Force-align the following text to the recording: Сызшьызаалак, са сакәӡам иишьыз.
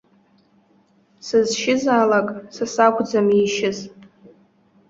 Сызшьызаалак, 1.25 2.27
са 2.55 2.65
сакәӡам 2.73 3.27
иишьыз. 3.31 3.77